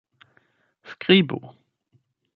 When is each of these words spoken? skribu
skribu 0.95 1.39